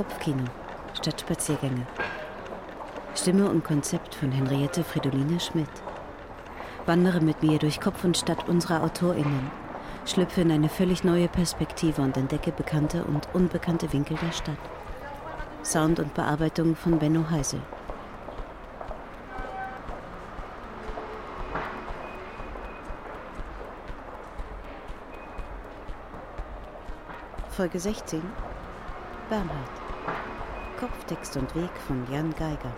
Kopfkino, 0.00 0.44
Stadtspaziergänge. 0.94 1.86
Stimme 3.14 3.50
und 3.50 3.64
Konzept 3.64 4.14
von 4.14 4.32
Henriette 4.32 4.82
Fridoline 4.82 5.38
Schmidt. 5.38 5.68
Wandere 6.86 7.20
mit 7.20 7.42
mir 7.42 7.58
durch 7.58 7.82
Kopf 7.82 8.02
und 8.02 8.16
Stadt 8.16 8.48
unserer 8.48 8.82
AutorInnen. 8.82 9.50
Schlüpfe 10.06 10.40
in 10.40 10.52
eine 10.52 10.70
völlig 10.70 11.04
neue 11.04 11.28
Perspektive 11.28 12.00
und 12.00 12.16
entdecke 12.16 12.50
bekannte 12.50 13.04
und 13.04 13.28
unbekannte 13.34 13.92
Winkel 13.92 14.16
der 14.22 14.32
Stadt. 14.32 14.56
Sound 15.62 16.00
und 16.00 16.14
Bearbeitung 16.14 16.76
von 16.76 16.98
Benno 16.98 17.28
Heisel. 17.28 17.60
Folge 27.50 27.78
16 27.78 28.22
Bernhard 29.28 29.79
Kopftext 30.80 31.36
und 31.36 31.54
Weg 31.54 31.70
von 31.86 32.10
Jan 32.10 32.30
Geiger 32.38 32.72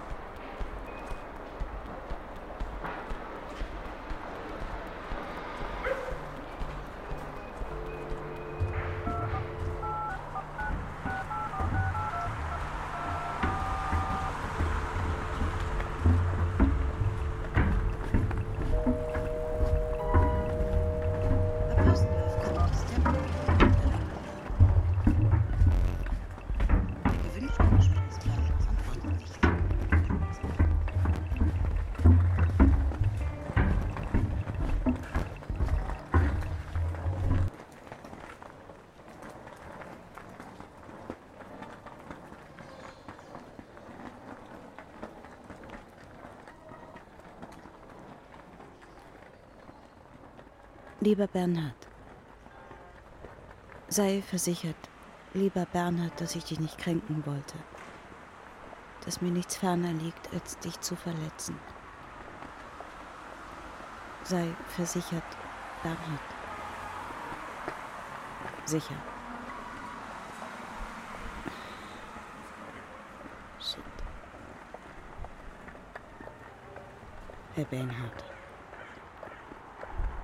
Lieber 51.03 51.27
Bernhard, 51.27 51.89
sei 53.89 54.23
versichert, 54.23 54.77
lieber 55.35 55.67
Bernhard, 55.67 56.21
dass 56.21 56.37
ich 56.37 56.45
dich 56.45 56.61
nicht 56.61 56.79
kränken 56.79 57.27
wollte, 57.27 57.57
dass 59.05 59.21
mir 59.21 59.33
nichts 59.33 59.57
ferner 59.57 59.93
liegt, 59.95 60.33
als 60.33 60.57
dich 60.61 60.81
zu 60.81 60.95
verletzen. 60.95 61.59
Sei 64.23 64.47
versichert, 64.77 65.25
Bernhard. 65.83 66.21
Sicher. 68.65 68.95
Shit. 73.59 73.83
Herr 77.57 77.65
Bernhard. 77.65 78.32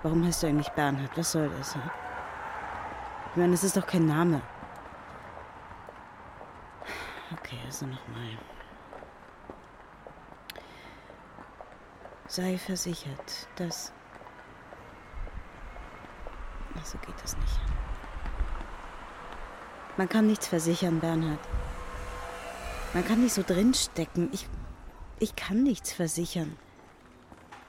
Warum 0.03 0.25
heißt 0.25 0.43
du 0.43 0.47
eigentlich 0.47 0.69
Bernhard? 0.71 1.17
Was 1.17 1.33
soll 1.33 1.51
das? 1.59 1.75
Hm? 1.75 1.83
Ich 3.31 3.37
meine, 3.37 3.55
es 3.55 3.65
ist 3.65 3.77
doch 3.77 3.87
kein 3.87 4.07
Name. 4.07 4.41
Okay, 7.33 7.59
also 7.67 7.87
nochmal. 7.87 8.39
Sei 12.27 12.59
versichert, 12.59 13.49
dass. 13.57 13.93
Ach, 16.79 16.85
so 16.85 16.99
geht 16.99 17.21
das 17.23 17.37
nicht. 17.37 17.61
Man 19.97 20.09
kann 20.09 20.29
nichts 20.29 20.47
versichern, 20.47 21.01
Bernhard. 21.01 21.41
Man 22.95 23.05
kann 23.05 23.21
nicht 23.21 23.35
so 23.35 23.43
drinstecken. 23.43 24.31
Ich, 24.33 24.49
ich 25.19 25.35
kann 25.35 25.63
nichts 25.63 25.93
versichern. 25.93 26.57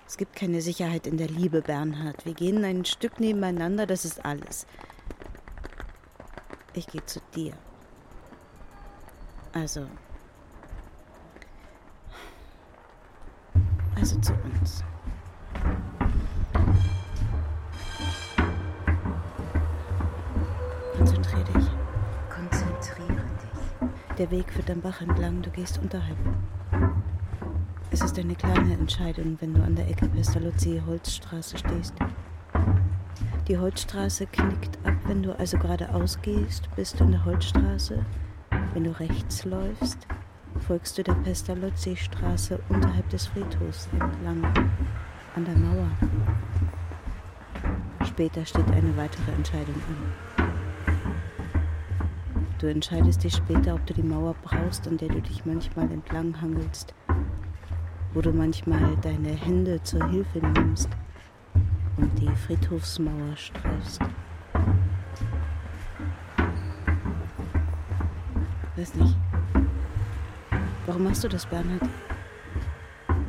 Es 0.10 0.18
gibt 0.18 0.36
keine 0.36 0.60
Sicherheit 0.60 1.06
in 1.06 1.18
der 1.18 1.28
Liebe, 1.28 1.62
Bernhard. 1.62 2.26
Wir 2.26 2.34
gehen 2.34 2.66
ein 2.66 2.84
Stück 2.84 3.20
nebeneinander, 3.20 3.86
das 3.86 4.06
ist 4.06 4.26
alles. 4.26 4.66
Ich 6.74 6.88
gehe 6.88 7.06
zu 7.06 7.20
dir. 7.36 7.54
Also. 9.54 9.86
Also 13.96 14.20
zu 14.20 14.34
uns. 14.34 14.84
Konzentrier 20.98 21.44
dich. 21.44 21.68
Konzentriere 22.34 23.14
dich. 23.14 24.18
Der 24.18 24.32
Weg 24.32 24.52
führt 24.52 24.72
am 24.72 24.82
Bach 24.82 25.02
entlang, 25.02 25.44
du 25.44 25.52
gehst 25.52 25.78
unterhalb. 25.78 26.18
Es 27.92 28.02
ist 28.02 28.20
eine 28.20 28.36
kleine 28.36 28.74
Entscheidung, 28.74 29.36
wenn 29.42 29.56
du 29.56 29.64
an 29.64 29.76
der 29.76 29.90
Ecke 29.90 30.08
Pestalozzi-Holzstraße 30.10 31.58
stehst. 31.58 31.96
Die 33.48 33.58
Holzstraße 33.58 34.28
knickt 34.28 34.78
ab, 34.86 34.94
wenn 35.08 35.24
du 35.24 35.38
also 35.40 35.58
geradeaus 35.58 36.22
gehst, 36.22 36.70
bist 36.76 37.00
du 37.00 37.06
in 37.06 37.14
der 37.14 37.26
Holzstraße. 37.26 38.06
Wenn 38.74 38.84
du 38.84 38.92
rechts 39.00 39.44
läufst, 39.44 40.06
folgst 40.68 41.00
du 41.00 41.04
der 41.04 41.16
Pestalozzi-Straße 41.16 42.60
unterhalb 42.70 43.10
des 43.10 43.26
Friedhofs 43.26 43.90
entlang, 43.92 44.44
an 45.36 45.46
der 45.46 45.58
Mauer. 45.58 45.90
Später 48.06 48.46
steht 48.46 48.70
eine 48.70 48.96
weitere 48.98 49.32
Entscheidung 49.32 49.76
an. 50.38 50.48
Du 52.60 52.68
entscheidest 52.68 53.24
dich 53.24 53.36
später, 53.36 53.74
ob 53.74 53.84
du 53.88 53.96
die 53.96 54.04
Mauer 54.04 54.36
brauchst, 54.44 54.88
an 54.88 54.98
der 54.98 55.10
du 55.10 55.22
dich 55.22 55.44
manchmal 55.44 55.92
entlang 55.92 56.40
hangelst 56.40 56.94
wo 58.14 58.22
du 58.22 58.32
manchmal 58.32 58.96
deine 58.98 59.30
Hände 59.30 59.82
zur 59.84 60.08
Hilfe 60.10 60.40
nimmst 60.40 60.90
und 61.98 62.20
die 62.20 62.30
Friedhofsmauer 62.36 63.36
streifst. 63.36 64.02
Weiß 68.76 68.96
nicht. 68.96 69.16
Warum 70.86 71.04
machst 71.04 71.24
du 71.24 71.28
das, 71.28 71.46
Bernhard? 71.46 71.84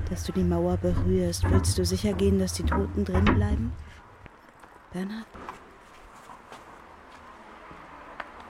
Dass 0.09 0.25
du 0.25 0.33
die 0.33 0.45
Mauer 0.45 0.77
berührst. 0.77 1.45
Willst 1.51 1.77
du 1.77 1.85
sicher 1.85 2.13
gehen, 2.13 2.39
dass 2.39 2.55
die 2.55 2.63
Toten 2.63 3.05
drin 3.05 3.25
bleiben? 3.25 3.73
Bernhard? 4.93 5.27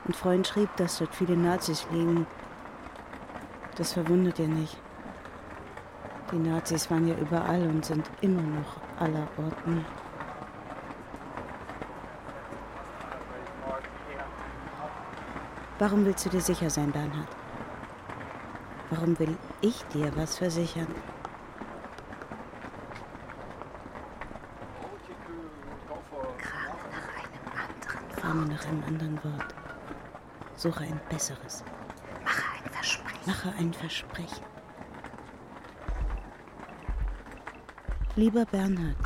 Ein 0.07 0.15
Freund 0.15 0.47
schrieb, 0.47 0.69
dass 0.77 0.99
dort 0.99 1.15
viele 1.15 1.37
Nazis 1.37 1.87
liegen. 1.93 2.27
Das 3.77 3.93
verwundert 3.93 4.39
dir 4.39 4.49
nicht. 4.49 4.77
Die 6.33 6.39
Nazis 6.39 6.89
waren 6.91 7.09
ja 7.09 7.17
überall 7.17 7.63
und 7.67 7.85
sind 7.85 8.09
immer 8.21 8.43
noch 8.43 8.77
aller 9.01 9.27
Orten. 9.37 9.85
Warum 15.81 16.05
willst 16.05 16.27
du 16.27 16.29
dir 16.31 16.41
sicher 16.41 16.71
sein, 16.71 16.93
Bernhard? 16.93 17.27
Warum 18.91 19.19
will 19.19 19.37
ich 19.61 19.83
dir 19.87 20.15
was 20.17 20.37
versichern? 20.39 20.87
Gerade 26.39 26.79
nach 26.91 27.09
einem 27.17 27.45
anderen 27.57 28.11
Frage 28.11 28.53
nach 28.53 28.67
einem 28.67 28.85
anderen 28.85 29.25
Wort. 29.25 29.55
Suche 30.55 30.85
ein 30.85 31.01
besseres. 31.09 31.65
Mache 32.23 32.43
ein 32.57 32.71
Versprechen. 32.71 33.21
Mache 33.27 33.55
ein 33.59 33.73
Versprechen. 33.73 34.60
Lieber 38.21 38.45
Bernhard, 38.45 38.99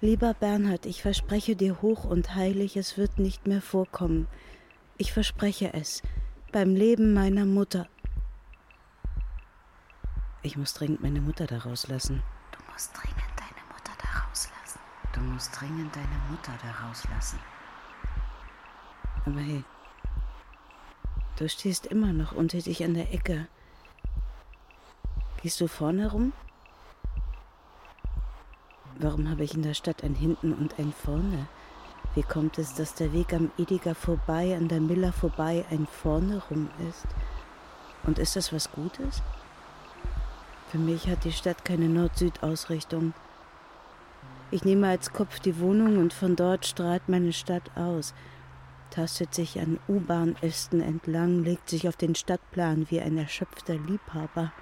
lieber 0.00 0.32
Bernhard, 0.32 0.86
ich 0.86 1.02
verspreche 1.02 1.54
dir 1.54 1.82
hoch 1.82 2.04
und 2.04 2.34
heilig, 2.34 2.78
es 2.78 2.96
wird 2.96 3.18
nicht 3.18 3.46
mehr 3.46 3.60
vorkommen. 3.60 4.26
Ich 4.96 5.12
verspreche 5.12 5.74
es, 5.74 6.02
beim 6.50 6.74
Leben 6.74 7.12
meiner 7.12 7.44
Mutter. 7.44 7.88
Ich 10.40 10.56
muss 10.56 10.72
dringend 10.72 11.02
meine 11.02 11.20
Mutter 11.20 11.46
da 11.46 11.58
rauslassen. 11.58 12.22
Du 12.52 12.72
musst 12.72 12.96
dringend 12.96 13.20
deine 13.36 13.66
Mutter 13.68 13.92
da 14.02 14.20
rauslassen. 14.20 14.80
Du 15.12 15.20
musst 15.20 15.60
dringend 15.60 15.94
deine 15.94 16.18
Mutter 16.30 16.52
da 16.62 16.86
rauslassen. 16.86 17.38
Aber 19.26 19.40
hey, 19.40 19.62
du 21.36 21.46
stehst 21.50 21.84
immer 21.84 22.14
noch 22.14 22.32
unter 22.32 22.56
dich 22.62 22.82
an 22.82 22.94
der 22.94 23.12
Ecke. 23.12 23.46
Gehst 25.42 25.60
du 25.60 25.68
vorne 25.68 26.10
rum? 26.10 26.32
Warum 28.98 29.28
habe 29.28 29.44
ich 29.44 29.54
in 29.54 29.62
der 29.62 29.74
Stadt 29.74 30.02
ein 30.02 30.14
Hinten 30.14 30.54
und 30.54 30.78
ein 30.78 30.92
Vorne? 30.92 31.48
Wie 32.14 32.22
kommt 32.22 32.56
es, 32.56 32.74
dass 32.74 32.94
der 32.94 33.12
Weg 33.12 33.34
am 33.34 33.50
Ediger 33.58 33.94
vorbei, 33.94 34.56
an 34.56 34.68
der 34.68 34.80
Miller 34.80 35.12
vorbei, 35.12 35.66
ein 35.70 35.86
vorne 35.86 36.42
rum 36.50 36.70
ist? 36.88 37.06
Und 38.04 38.18
ist 38.18 38.36
das 38.36 38.54
was 38.54 38.72
Gutes? 38.72 39.22
Für 40.68 40.78
mich 40.78 41.08
hat 41.08 41.24
die 41.24 41.32
Stadt 41.32 41.62
keine 41.62 41.90
Nord-Süd-Ausrichtung. 41.90 43.12
Ich 44.50 44.64
nehme 44.64 44.88
als 44.88 45.12
Kopf 45.12 45.40
die 45.40 45.58
Wohnung 45.60 45.98
und 45.98 46.14
von 46.14 46.34
dort 46.34 46.64
strahlt 46.64 47.06
meine 47.08 47.34
Stadt 47.34 47.76
aus, 47.76 48.14
tastet 48.90 49.34
sich 49.34 49.60
an 49.60 49.78
U-Bahn-Ästen 49.88 50.80
entlang, 50.80 51.44
legt 51.44 51.68
sich 51.68 51.86
auf 51.86 51.96
den 51.96 52.14
Stadtplan 52.14 52.86
wie 52.88 53.00
ein 53.00 53.18
erschöpfter 53.18 53.74
Liebhaber. 53.74 54.52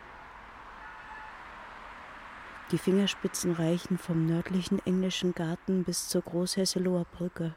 Die 2.70 2.78
Fingerspitzen 2.78 3.52
reichen 3.52 3.98
vom 3.98 4.26
nördlichen 4.26 4.84
englischen 4.86 5.34
Garten 5.34 5.84
bis 5.84 6.08
zur 6.08 6.22
Großhesseloher 6.22 7.04
Brücke. 7.04 7.54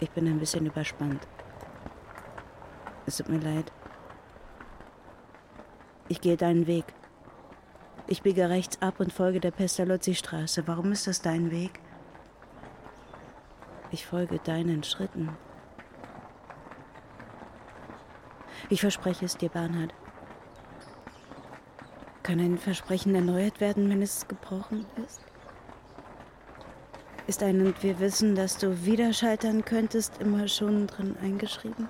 Ich 0.00 0.10
bin 0.10 0.28
ein 0.28 0.38
bisschen 0.38 0.64
überspannt. 0.66 1.26
Es 3.06 3.16
tut 3.16 3.28
mir 3.28 3.40
leid. 3.40 3.72
Ich 6.08 6.20
gehe 6.20 6.36
deinen 6.36 6.66
Weg. 6.66 6.84
Ich 8.06 8.22
biege 8.22 8.48
rechts 8.48 8.80
ab 8.80 9.00
und 9.00 9.12
folge 9.12 9.40
der 9.40 9.50
Pestalozzi-Straße. 9.50 10.66
Warum 10.66 10.92
ist 10.92 11.06
das 11.08 11.20
dein 11.20 11.50
Weg? 11.50 11.80
Ich 13.90 14.06
folge 14.06 14.38
deinen 14.38 14.84
Schritten. 14.84 15.36
Ich 18.70 18.80
verspreche 18.80 19.24
es 19.24 19.36
dir, 19.36 19.48
Bernhard. 19.48 19.92
Kann 22.28 22.40
ein 22.40 22.58
Versprechen 22.58 23.14
erneuert 23.14 23.58
werden, 23.58 23.88
wenn 23.88 24.02
es 24.02 24.28
gebrochen 24.28 24.84
ist? 25.06 25.22
Ist 27.26 27.42
ein 27.42 27.64
und 27.64 27.82
wir 27.82 27.98
wissen, 28.00 28.34
dass 28.34 28.58
du 28.58 28.84
wieder 28.84 29.14
scheitern 29.14 29.64
könntest, 29.64 30.20
immer 30.20 30.46
schon 30.46 30.88
drin 30.88 31.16
eingeschrieben? 31.22 31.88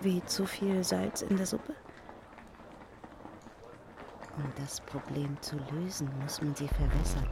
Wie 0.00 0.24
zu 0.26 0.46
viel 0.46 0.84
Salz 0.84 1.22
in 1.22 1.36
der 1.36 1.46
Suppe? 1.46 1.74
Um 4.36 4.44
das 4.62 4.80
Problem 4.82 5.36
zu 5.40 5.56
lösen, 5.72 6.08
muss 6.22 6.40
man 6.40 6.54
sie 6.54 6.68
verwässern. 6.68 7.26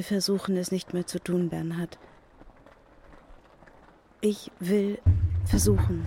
Will 0.00 0.04
versuchen, 0.04 0.56
es 0.56 0.72
nicht 0.72 0.94
mehr 0.94 1.06
zu 1.06 1.18
tun, 1.18 1.50
Bernhard. 1.50 1.98
Ich 4.22 4.50
will 4.58 4.98
versuchen, 5.44 6.02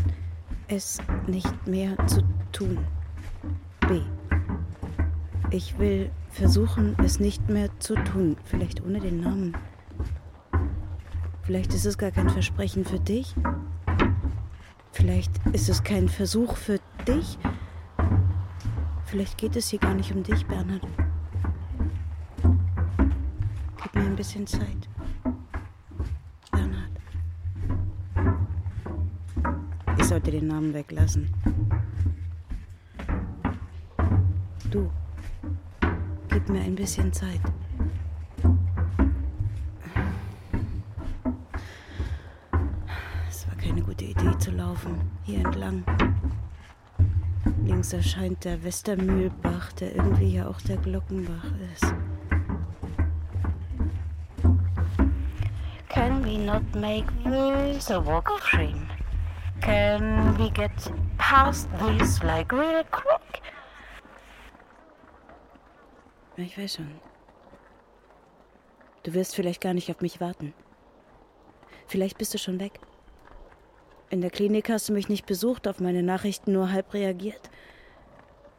es 0.68 0.98
nicht 1.28 1.68
mehr 1.68 1.96
zu 2.08 2.24
tun. 2.52 2.80
B. 3.88 4.02
Ich 5.52 5.78
will 5.78 6.10
versuchen, 6.32 6.96
es 7.04 7.20
nicht 7.20 7.50
mehr 7.50 7.70
zu 7.78 7.94
tun. 7.94 8.36
Vielleicht 8.46 8.84
ohne 8.84 9.00
den 9.00 9.22
Namen. 9.22 9.56
Vielleicht 11.44 11.72
ist 11.76 11.86
es 11.86 12.00
gar 12.00 12.10
kein 12.10 12.32
Versprechen 12.32 12.86
für 12.86 13.00
dich. 13.00 13.36
Vielleicht 14.92 15.32
ist 15.52 15.70
es 15.70 15.84
kein 15.84 16.10
Versuch 16.10 16.56
für 16.56 16.80
dich. 17.08 17.38
Vielleicht 19.06 19.38
geht 19.38 19.56
es 19.56 19.70
hier 19.70 19.80
gar 19.80 19.94
nicht 19.94 20.12
um 20.16 20.24
dich, 20.24 20.48
Bernhard. 20.48 20.82
Bisschen 24.24 24.48
Zeit. 24.48 24.88
sollte 30.00 30.32
den 30.32 30.48
Namen 30.48 30.74
weglassen. 30.74 31.28
Du, 34.72 34.90
gib 36.30 36.48
mir 36.48 36.62
ein 36.62 36.76
bisschen 36.76 37.12
Zeit. 37.12 37.42
Es 43.28 43.46
war 43.46 43.56
keine 43.58 43.82
gute 43.82 44.06
Idee 44.06 44.38
zu 44.38 44.52
laufen, 44.52 45.02
hier 45.24 45.40
entlang. 45.40 45.84
Links 47.66 47.92
erscheint 47.92 48.46
der 48.46 48.64
Westermühlbach, 48.64 49.74
der 49.74 49.98
irgendwie 49.98 50.36
ja 50.36 50.48
auch 50.48 50.62
der 50.62 50.78
Glockenbach 50.78 51.52
ist. 51.74 51.94
Can 56.04 56.22
we 56.26 56.38
not 56.38 56.64
make 56.76 57.06
this 57.24 57.90
a 57.90 57.98
walk 57.98 58.30
of 58.30 58.46
shame? 58.46 58.90
Can 59.62 60.38
we 60.38 60.50
get 60.50 60.72
past 61.18 61.70
this 61.80 62.22
like 62.22 62.52
real 62.52 62.84
quick? 62.92 63.42
Ich 66.36 66.58
weiß 66.58 66.76
schon. 66.76 67.00
Du 69.04 69.14
wirst 69.14 69.34
vielleicht 69.34 69.62
gar 69.62 69.74
nicht 69.74 69.90
auf 69.90 70.02
mich 70.02 70.20
warten. 70.20 70.54
Vielleicht 71.88 72.18
bist 72.18 72.34
du 72.34 72.38
schon 72.38 72.60
weg. 72.60 72.82
In 74.10 74.20
der 74.20 74.30
Klinik 74.30 74.68
hast 74.68 74.90
du 74.90 74.94
mich 74.94 75.08
nicht 75.08 75.26
besucht, 75.26 75.70
auf 75.70 75.80
meine 75.80 76.04
Nachrichten 76.04 76.52
nur 76.52 76.74
halb 76.74 76.94
reagiert. 76.94 77.50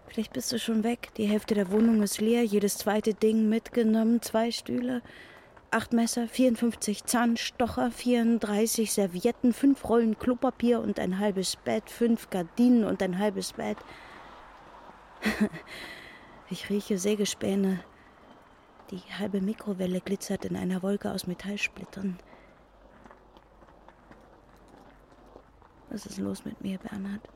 Vielleicht 0.06 0.32
bist 0.32 0.50
du 0.50 0.58
schon 0.58 0.82
weg. 0.82 1.10
Die 1.18 1.26
Hälfte 1.26 1.54
der 1.54 1.70
Wohnung 1.70 2.02
ist 2.02 2.22
leer, 2.22 2.42
jedes 2.42 2.78
zweite 2.78 3.12
Ding 3.12 3.50
mitgenommen, 3.50 4.22
zwei 4.22 4.50
Stühle, 4.50 5.02
acht 5.74 5.92
Messer, 5.92 6.28
54 6.28 7.04
Zahnstocher, 7.04 7.90
34 7.90 8.92
Servietten, 8.92 9.52
fünf 9.52 9.88
Rollen 9.88 10.16
Klopapier 10.16 10.80
und 10.80 11.00
ein 11.00 11.18
halbes 11.18 11.56
Bett, 11.56 11.90
fünf 11.90 12.30
Gardinen 12.30 12.84
und 12.84 13.02
ein 13.02 13.18
halbes 13.18 13.54
Bett. 13.54 13.76
ich 16.50 16.70
rieche 16.70 16.96
Sägespäne. 16.96 17.80
Die 18.92 19.00
halbe 19.18 19.40
Mikrowelle 19.40 20.00
glitzert 20.00 20.44
in 20.44 20.56
einer 20.56 20.82
Wolke 20.82 21.10
aus 21.10 21.26
Metallsplittern. 21.26 22.18
Was 25.90 26.06
ist 26.06 26.18
los 26.18 26.44
mit 26.44 26.60
mir, 26.60 26.78
Bernhard? 26.78 27.28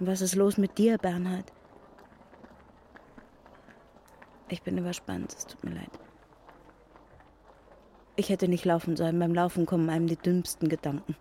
Was 0.00 0.20
ist 0.20 0.34
los 0.34 0.58
mit 0.58 0.76
dir, 0.76 0.98
Bernhard? 0.98 1.50
Ich 4.48 4.62
bin 4.62 4.78
überspannt, 4.78 5.34
es 5.36 5.46
tut 5.46 5.62
mir 5.62 5.74
leid. 5.74 5.90
Ich 8.16 8.30
hätte 8.30 8.48
nicht 8.48 8.64
laufen 8.64 8.96
sollen. 8.96 9.18
Beim 9.18 9.34
Laufen 9.34 9.66
kommen 9.66 9.90
einem 9.90 10.06
die 10.06 10.16
dümmsten 10.16 10.68
Gedanken. 10.68 11.14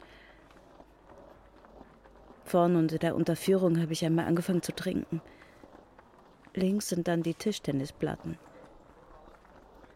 Vorne 2.44 2.80
unter 2.80 2.98
der 2.98 3.16
Unterführung 3.16 3.80
habe 3.82 3.94
ich 3.94 4.06
einmal 4.06 4.26
angefangen 4.26 4.64
zu 4.64 4.74
trinken. 4.74 5.22
Links 6.54 6.90
sind 6.90 7.08
dann 7.08 7.22
die 7.22 7.36
Tischtennisplatten. 7.36 8.38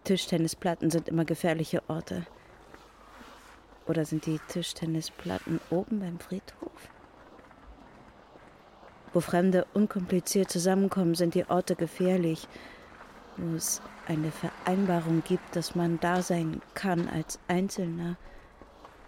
Tischtennisplatten 0.03 0.91
sind 0.91 1.07
immer 1.07 1.25
gefährliche 1.25 1.81
Orte. 1.87 2.27
Oder 3.87 4.05
sind 4.05 4.25
die 4.25 4.39
Tischtennisplatten 4.49 5.59
oben 5.69 6.01
beim 6.01 6.19
Friedhof? 6.19 6.89
Wo 9.13 9.21
Fremde 9.21 9.65
unkompliziert 9.73 10.51
zusammenkommen, 10.51 11.15
sind 11.15 11.33
die 11.33 11.49
Orte 11.49 11.75
gefährlich 11.75 12.47
wo 13.37 13.55
es 13.55 13.81
eine 14.07 14.31
Vereinbarung 14.31 15.23
gibt, 15.23 15.55
dass 15.55 15.75
man 15.75 15.99
da 15.99 16.21
sein 16.21 16.61
kann 16.73 17.07
als 17.07 17.39
Einzelner, 17.47 18.17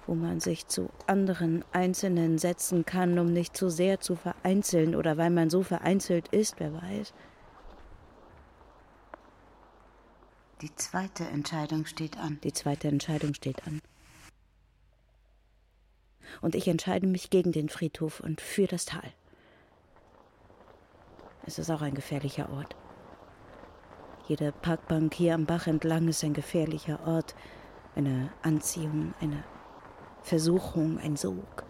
wo 0.07 0.15
man 0.15 0.39
sich 0.39 0.67
zu 0.67 0.89
anderen 1.07 1.63
Einzelnen 1.71 2.37
setzen 2.37 2.85
kann, 2.85 3.19
um 3.19 3.31
nicht 3.31 3.55
zu 3.55 3.69
sehr 3.69 3.99
zu 3.99 4.15
vereinzeln 4.15 4.95
oder 4.95 5.17
weil 5.17 5.29
man 5.29 5.49
so 5.49 5.63
vereinzelt 5.63 6.27
ist, 6.29 6.59
wer 6.59 6.73
weiß. 6.73 7.13
Die 10.61 10.73
zweite 10.75 11.25
Entscheidung 11.25 11.85
steht 11.85 12.17
an. 12.17 12.39
Die 12.43 12.53
zweite 12.53 12.87
Entscheidung 12.87 13.33
steht 13.33 13.67
an. 13.67 13.81
Und 16.41 16.55
ich 16.55 16.67
entscheide 16.67 17.05
mich 17.05 17.29
gegen 17.29 17.51
den 17.51 17.69
Friedhof 17.69 18.21
und 18.21 18.39
für 18.39 18.65
das 18.65 18.85
Tal. 18.85 19.13
Es 21.45 21.59
ist 21.59 21.69
auch 21.69 21.81
ein 21.81 21.93
gefährlicher 21.93 22.49
Ort. 22.49 22.75
Jede 24.25 24.53
Parkbank 24.53 25.13
hier 25.15 25.35
am 25.35 25.45
Bach 25.45 25.67
entlang 25.67 26.07
ist 26.07 26.23
ein 26.23 26.33
gefährlicher 26.33 26.99
Ort, 27.05 27.35
eine 27.95 28.31
Anziehung, 28.41 29.13
eine 29.19 29.43
Versuchung, 30.21 30.97
ein 30.97 31.17
Sog. 31.17 31.65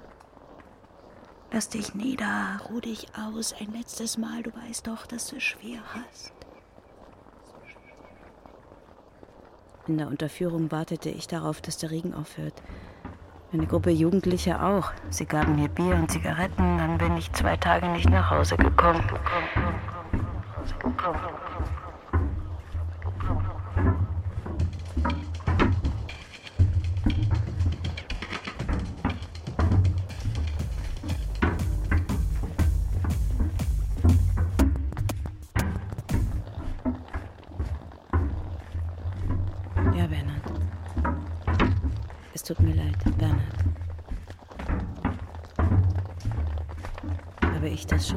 Lass 1.51 1.69
dich 1.69 1.95
nieder, 1.95 2.59
ruh 2.69 2.79
dich 2.79 3.07
aus, 3.17 3.55
ein 3.59 3.73
letztes 3.73 4.19
Mal, 4.19 4.43
du 4.43 4.51
weißt 4.55 4.85
doch, 4.85 5.07
dass 5.07 5.27
du 5.27 5.37
es 5.37 5.43
schwer 5.43 5.81
hast. 5.95 6.33
In 9.87 9.97
der 9.97 10.07
Unterführung 10.07 10.71
wartete 10.71 11.09
ich 11.09 11.27
darauf, 11.27 11.59
dass 11.59 11.79
der 11.79 11.89
Regen 11.89 12.13
aufhört. 12.13 12.61
Eine 13.51 13.65
Gruppe 13.65 13.89
Jugendlicher 13.89 14.63
auch. 14.63 14.91
Sie 15.09 15.25
gaben 15.25 15.55
mir 15.55 15.69
Bier 15.69 15.95
und 15.95 16.09
Zigaretten, 16.09 16.77
dann 16.77 16.99
bin 16.99 17.17
ich 17.17 17.33
zwei 17.33 17.57
Tage 17.57 17.87
nicht 17.89 18.09
nach 18.09 18.29
Hause 18.29 18.57
gekommen. 18.57 19.03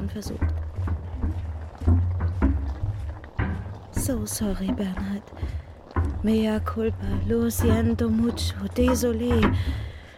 Versucht. 0.09 0.54
So 3.92 4.26
sorry, 4.26 4.73
Bernhard. 4.73 5.23
Mea 6.23 6.59
culpa, 6.61 7.06
lo 7.28 7.49
siento 7.50 8.09
mucho, 8.11 8.56
désolé. 8.75 9.40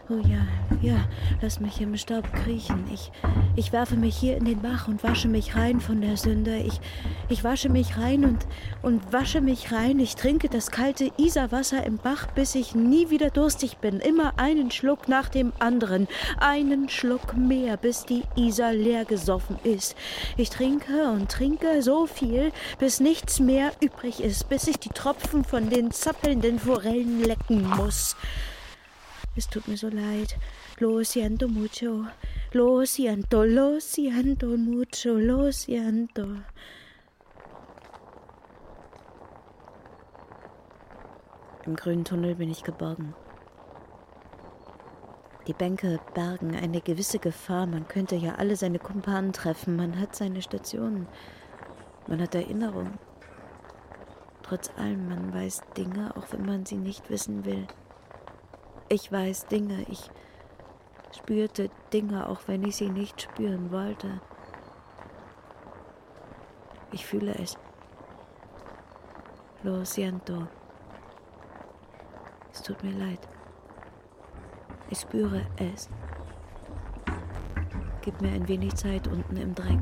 Oh 0.09 0.21
ja, 0.27 0.47
ja, 0.81 1.07
lass 1.43 1.61
mich 1.61 1.81
im 1.83 1.97
Staub 1.97 2.33
kriechen. 2.33 2.85
Ich, 2.91 3.13
ich 3.59 3.73
werfe 3.73 3.97
mich 3.97 4.17
hier 4.17 4.37
in 4.37 4.45
den 4.45 4.63
Bach 4.63 4.87
und 4.87 5.03
wasche 5.03 5.27
mich 5.27 5.57
rein 5.57 5.81
von 5.81 6.01
der 6.01 6.17
Sünde. 6.17 6.59
Ich, 6.59 6.81
ich 7.29 7.43
wasche 7.43 7.69
mich 7.69 7.97
rein 7.97 8.25
und, 8.25 8.47
und 8.83 9.13
wasche 9.13 9.41
mich 9.41 9.73
rein. 9.73 9.99
Ich 9.99 10.15
trinke 10.15 10.49
das 10.49 10.71
kalte 10.71 11.11
Isarwasser 11.17 11.85
im 11.85 11.97
Bach, 11.97 12.29
bis 12.29 12.55
ich 12.55 12.77
nie 12.77 13.11
wieder 13.11 13.31
durstig 13.31 13.79
bin. 13.79 13.99
Immer 13.99 14.39
einen 14.39 14.71
Schluck 14.71 15.09
nach 15.09 15.29
dem 15.29 15.53
anderen. 15.59 16.07
Einen 16.39 16.89
Schluck 16.89 17.37
mehr, 17.37 17.77
bis 17.77 18.05
die 18.05 18.23
Isar 18.37 18.73
leer 18.73 19.05
gesoffen 19.05 19.59
ist. 19.65 19.97
Ich 20.37 20.51
trinke 20.51 21.11
und 21.11 21.29
trinke 21.29 21.83
so 21.83 22.07
viel, 22.07 22.53
bis 22.79 23.01
nichts 23.01 23.41
mehr 23.41 23.73
übrig 23.81 24.21
ist, 24.21 24.49
bis 24.49 24.69
ich 24.69 24.79
die 24.79 24.91
Tropfen 24.91 25.43
von 25.43 25.69
den 25.69 25.91
zappelnden 25.91 26.61
Forellen 26.61 27.25
lecken 27.25 27.69
muss. 27.77 28.15
Es 29.35 29.49
tut 29.49 29.67
mir 29.67 29.77
so 29.77 29.89
leid. 29.89 30.37
Lo 30.79 31.03
siento 31.03 31.49
mucho. 31.49 32.07
Lo 32.53 32.87
siento, 32.87 33.45
lo 33.45 33.79
siento 33.79 34.47
mucho, 34.57 35.19
lo 35.19 35.53
siento. 35.53 36.27
Im 41.67 41.77
grünen 41.77 42.07
Tunnel 42.07 42.37
bin 42.37 42.51
ich 42.51 42.63
geborgen. 42.63 43.15
Die 45.47 45.53
Bänke 45.53 46.01
bergen 46.15 46.57
eine 46.57 46.81
gewisse 46.81 47.19
Gefahr. 47.19 47.67
Man 47.67 47.87
könnte 47.87 48.17
ja 48.17 48.37
alle 48.37 48.57
seine 48.57 48.79
Kumpanen 48.79 49.35
treffen. 49.35 49.77
Man 49.77 50.01
hat 50.01 50.17
seine 50.17 50.41
Stationen. 50.41 51.07
Man 52.07 52.23
hat 52.23 52.35
Erinnerungen. 52.35 52.99
Trotz 54.43 54.71
allem, 54.79 55.07
man 55.11 55.35
weiß 55.35 55.61
Dinge, 55.77 56.17
auch 56.17 56.33
wenn 56.33 56.47
man 56.47 56.65
sie 56.65 56.79
nicht 56.79 57.11
wissen 57.11 57.45
will. 57.45 57.67
Ich 58.89 59.13
weiß 59.13 59.49
Dinge, 59.49 59.85
ich 59.91 60.11
spürte 61.17 61.71
Dinge, 61.93 62.29
auch 62.29 62.41
wenn 62.47 62.65
ich 62.65 62.77
sie 62.77 62.91
nicht 62.91 63.23
spüren 63.23 63.71
wollte. 63.71 64.21
Ich 66.93 67.05
fühle 67.05 67.35
es. 67.35 67.57
Lo 69.63 69.85
siento. 69.85 70.49
Es 72.53 72.63
tut 72.63 72.83
mir 72.83 72.93
leid. 72.93 73.29
Ich 74.91 75.01
spüre 75.01 75.47
es. 75.57 75.89
Gib 78.01 78.21
mir 78.23 78.33
ein 78.33 78.49
wenig 78.49 78.75
Zeit 78.75 79.07
unten 79.07 79.37
im 79.37 79.55
Dreck. 79.55 79.81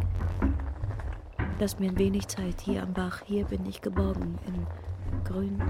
Lass 1.59 1.79
mir 1.79 1.91
ein 1.91 1.99
wenig 1.99 2.27
Zeit 2.29 2.61
hier 2.61 2.83
am 2.83 2.93
Bach. 2.93 3.23
Hier 3.25 3.45
bin 3.45 3.65
ich 3.67 3.81
geborgen, 3.81 4.39
in 4.47 4.67
Grün 5.25 5.63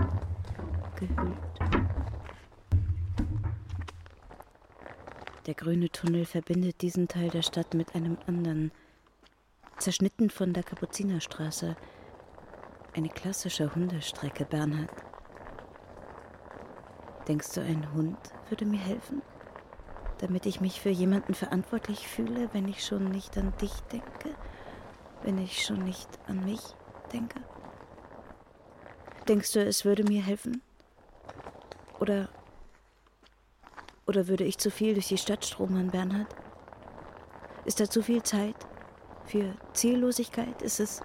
gehüllt. 0.96 1.36
Der 5.46 5.54
grüne 5.54 5.88
Tunnel 5.90 6.24
verbindet 6.24 6.82
diesen 6.82 7.06
Teil 7.06 7.30
der 7.30 7.42
Stadt 7.42 7.72
mit 7.72 7.94
einem 7.94 8.18
anderen, 8.26 8.72
zerschnitten 9.78 10.28
von 10.28 10.52
der 10.52 10.64
Kapuzinerstraße. 10.64 11.76
Eine 12.94 13.08
klassische 13.08 13.72
Hundestrecke, 13.72 14.44
Bernhard. 14.44 14.90
Denkst 17.28 17.52
du, 17.54 17.60
ein 17.60 17.92
Hund 17.92 18.18
würde 18.48 18.64
mir 18.64 18.80
helfen? 18.80 19.22
Damit 20.18 20.46
ich 20.46 20.60
mich 20.60 20.80
für 20.80 20.90
jemanden 20.90 21.34
verantwortlich 21.34 22.08
fühle, 22.08 22.48
wenn 22.52 22.66
ich 22.66 22.84
schon 22.84 23.04
nicht 23.10 23.38
an 23.38 23.52
dich 23.60 23.74
denke? 23.92 24.34
Wenn 25.22 25.38
ich 25.38 25.64
schon 25.64 25.84
nicht 25.84 26.08
an 26.26 26.44
mich 26.44 26.60
denke? 27.12 27.40
Denkst 29.28 29.52
du, 29.52 29.64
es 29.64 29.84
würde 29.84 30.02
mir 30.02 30.22
helfen? 30.22 30.60
Oder 32.00 32.28
oder 34.06 34.28
würde 34.28 34.44
ich 34.44 34.58
zu 34.58 34.70
viel 34.70 34.94
durch 34.94 35.08
die 35.08 35.18
Stadt 35.18 35.44
stromern, 35.44 35.90
Bernhard? 35.90 36.28
Ist 37.64 37.80
da 37.80 37.90
zu 37.90 38.02
viel 38.02 38.22
Zeit 38.22 38.54
für 39.24 39.54
Ziellosigkeit? 39.72 40.62
Ist 40.62 40.78
es, 40.78 41.00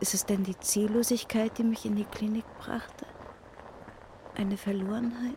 ist 0.00 0.14
es 0.14 0.24
denn 0.24 0.44
die 0.44 0.58
Ziellosigkeit, 0.58 1.58
die 1.58 1.64
mich 1.64 1.84
in 1.84 1.96
die 1.96 2.04
Klinik 2.04 2.44
brachte? 2.58 3.06
Eine 4.36 4.56
Verlorenheit? 4.56 5.36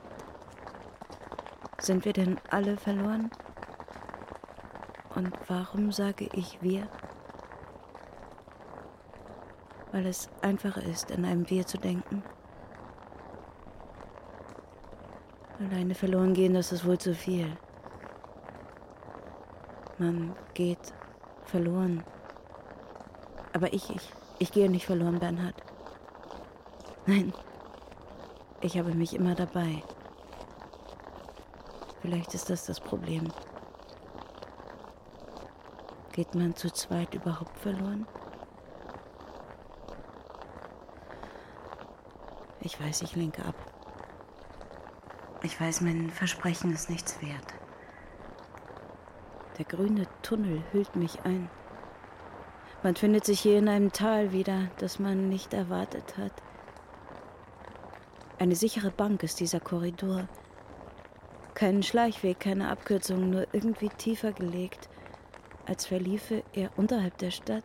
Sind 1.79 2.05
wir 2.05 2.13
denn 2.13 2.39
alle 2.49 2.77
verloren? 2.77 3.31
Und 5.15 5.33
warum 5.47 5.91
sage 5.91 6.29
ich 6.33 6.61
wir? 6.61 6.87
Weil 9.91 10.05
es 10.05 10.29
einfacher 10.41 10.83
ist, 10.83 11.09
in 11.09 11.25
einem 11.25 11.49
Wir 11.49 11.65
zu 11.65 11.77
denken. 11.79 12.23
Alleine 15.69 15.95
verloren 15.95 16.33
gehen, 16.33 16.53
das 16.53 16.71
ist 16.71 16.85
wohl 16.85 16.97
zu 16.97 17.13
viel. 17.13 17.57
Man 19.97 20.33
geht 20.53 20.93
verloren. 21.43 22.05
Aber 23.51 23.73
ich, 23.73 23.89
ich, 23.89 24.13
ich 24.39 24.51
gehe 24.51 24.69
nicht 24.69 24.85
verloren, 24.85 25.19
Bernhard. 25.19 25.55
Nein, 27.05 27.33
ich 28.61 28.77
habe 28.77 28.93
mich 28.93 29.13
immer 29.13 29.35
dabei. 29.35 29.83
Vielleicht 32.01 32.33
ist 32.33 32.49
das 32.49 32.65
das 32.65 32.79
Problem. 32.79 33.29
Geht 36.13 36.33
man 36.33 36.55
zu 36.55 36.71
zweit 36.71 37.13
überhaupt 37.13 37.59
verloren? 37.59 38.07
Ich 42.61 42.79
weiß, 42.79 43.01
ich 43.01 43.17
lenke 43.17 43.43
ab. 43.43 43.55
Ich 45.43 45.61
weiß, 45.61 45.81
mein 45.81 46.09
Versprechen 46.09 46.73
ist 46.73 46.89
nichts 46.89 47.21
wert. 47.21 47.53
Der 49.57 49.65
grüne 49.65 50.07
Tunnel 50.23 50.63
hüllt 50.71 50.95
mich 50.95 51.21
ein. 51.23 51.49
Man 52.83 52.95
findet 52.95 53.25
sich 53.25 53.39
hier 53.39 53.59
in 53.59 53.69
einem 53.69 53.91
Tal 53.91 54.31
wieder, 54.31 54.69
das 54.77 54.99
man 54.99 55.29
nicht 55.29 55.53
erwartet 55.53 56.17
hat. 56.17 56.33
Eine 58.39 58.55
sichere 58.55 58.91
Bank 58.91 59.23
ist 59.23 59.39
dieser 59.39 59.59
Korridor. 59.59 60.27
Kein 61.53 61.81
Schleichweg, 61.81 62.39
keine 62.39 62.69
Abkürzung, 62.69 63.29
nur 63.29 63.47
irgendwie 63.51 63.89
tiefer 63.89 64.31
gelegt, 64.31 64.89
als 65.65 65.85
verliefe 65.87 66.43
er 66.53 66.69
unterhalb 66.77 67.17
der 67.17 67.31
Stadt, 67.31 67.63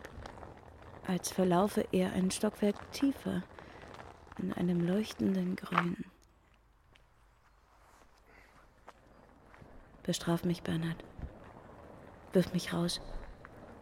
als 1.06 1.30
verlaufe 1.30 1.86
er 1.92 2.12
ein 2.12 2.30
Stockwerk 2.30 2.90
tiefer 2.92 3.42
in 4.38 4.52
einem 4.54 4.80
leuchtenden 4.86 5.56
Grün. 5.56 6.04
Bestraf 10.04 10.44
mich, 10.44 10.62
Bernhard. 10.62 10.96
Wirf 12.32 12.52
mich 12.52 12.72
raus. 12.72 13.00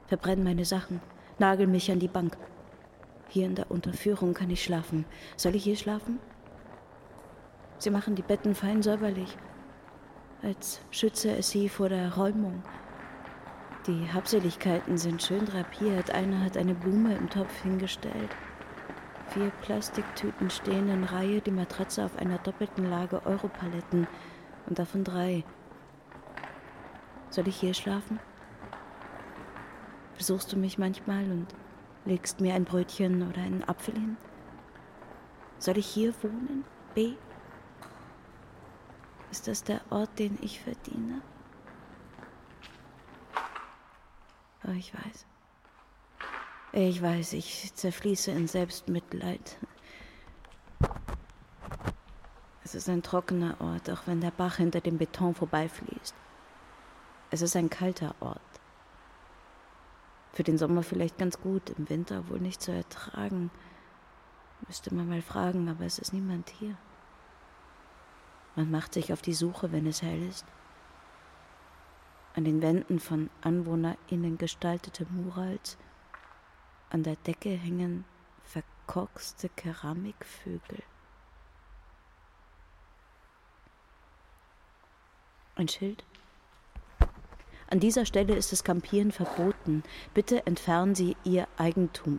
Verbrenn 0.06 0.44
meine 0.44 0.66
Sachen. 0.66 1.00
Nagel 1.38 1.66
mich 1.66 1.90
an 1.90 1.98
die 1.98 2.08
Bank. 2.08 2.36
Hier 3.28 3.46
in 3.46 3.54
der 3.54 3.70
Unterführung 3.70 4.34
kann 4.34 4.50
ich 4.50 4.62
schlafen. 4.62 5.06
Soll 5.36 5.54
ich 5.54 5.64
hier 5.64 5.76
schlafen? 5.76 6.18
Sie 7.78 7.88
machen 7.90 8.16
die 8.16 8.22
Betten 8.22 8.54
fein 8.54 8.82
säuberlich, 8.82 9.34
als 10.42 10.82
schütze 10.90 11.34
es 11.34 11.48
sie 11.48 11.70
vor 11.70 11.88
der 11.88 12.14
Räumung. 12.14 12.62
Die 13.86 14.12
Habseligkeiten 14.12 14.98
sind 14.98 15.22
schön 15.22 15.46
drapiert. 15.46 16.10
Einer 16.10 16.44
hat 16.44 16.58
eine 16.58 16.74
Blume 16.74 17.14
im 17.14 17.30
Topf 17.30 17.62
hingestellt. 17.62 18.30
Vier 19.28 19.50
Plastiktüten 19.62 20.50
stehen 20.50 20.90
in 20.90 21.04
Reihe, 21.04 21.40
die 21.40 21.50
Matratze 21.50 22.04
auf 22.04 22.18
einer 22.18 22.36
doppelten 22.36 22.90
Lage 22.90 23.24
Europaletten 23.24 24.06
und 24.66 24.78
davon 24.78 25.04
drei 25.04 25.44
soll 27.30 27.48
ich 27.48 27.56
hier 27.56 27.74
schlafen? 27.74 28.18
Besuchst 30.18 30.52
du 30.52 30.56
mich 30.56 30.76
manchmal 30.76 31.24
und 31.30 31.46
legst 32.04 32.40
mir 32.40 32.54
ein 32.54 32.64
Brötchen 32.64 33.26
oder 33.28 33.40
einen 33.40 33.64
Apfel 33.64 33.94
hin? 33.94 34.16
Soll 35.58 35.78
ich 35.78 35.86
hier 35.86 36.12
wohnen, 36.22 36.64
B? 36.94 37.14
Ist 39.30 39.46
das 39.46 39.62
der 39.62 39.80
Ort, 39.90 40.18
den 40.18 40.38
ich 40.42 40.60
verdiene? 40.60 41.22
Oh, 44.66 44.72
ich 44.72 44.92
weiß. 44.92 45.26
Ich 46.72 47.02
weiß, 47.02 47.32
ich 47.32 47.74
zerfließe 47.74 48.30
in 48.30 48.46
Selbstmitleid. 48.46 49.58
Es 52.62 52.74
ist 52.74 52.88
ein 52.88 53.02
trockener 53.02 53.60
Ort, 53.60 53.90
auch 53.90 54.06
wenn 54.06 54.20
der 54.20 54.30
Bach 54.30 54.56
hinter 54.56 54.80
dem 54.80 54.98
Beton 54.98 55.34
vorbeifließt. 55.34 56.14
Es 57.30 57.42
ist 57.42 57.56
ein 57.56 57.70
kalter 57.70 58.14
Ort. 58.20 58.40
Für 60.32 60.42
den 60.42 60.58
Sommer 60.58 60.82
vielleicht 60.82 61.18
ganz 61.18 61.40
gut, 61.40 61.70
im 61.70 61.88
Winter 61.88 62.28
wohl 62.28 62.40
nicht 62.40 62.60
zu 62.62 62.72
ertragen. 62.72 63.50
Müsste 64.66 64.94
man 64.94 65.08
mal 65.08 65.22
fragen, 65.22 65.68
aber 65.68 65.84
es 65.84 65.98
ist 65.98 66.12
niemand 66.12 66.50
hier. 66.50 66.76
Man 68.56 68.70
macht 68.70 68.94
sich 68.94 69.12
auf 69.12 69.22
die 69.22 69.34
Suche, 69.34 69.72
wenn 69.72 69.86
es 69.86 70.02
hell 70.02 70.28
ist. 70.28 70.44
An 72.34 72.44
den 72.44 72.62
Wänden 72.62 73.00
von 73.00 73.30
AnwohnerInnen 73.42 74.38
gestaltete 74.38 75.06
Murals– 75.10 75.76
an 76.90 77.04
der 77.04 77.14
Decke 77.14 77.50
hängen 77.50 78.04
verkorkste 78.42 79.48
Keramikvögel. 79.50 80.82
Ein 85.54 85.68
Schild. 85.68 86.04
An 87.72 87.78
dieser 87.78 88.04
Stelle 88.04 88.34
ist 88.34 88.50
das 88.50 88.64
Campieren 88.64 89.12
verboten. 89.12 89.84
Bitte 90.12 90.44
entfernen 90.44 90.96
Sie 90.96 91.16
Ihr 91.22 91.46
Eigentum. 91.56 92.18